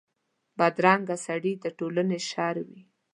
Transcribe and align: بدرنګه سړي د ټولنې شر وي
بدرنګه 0.57 1.15
سړي 1.25 1.53
د 1.63 1.65
ټولنې 1.77 2.19
شر 2.29 2.55
وي 2.67 2.81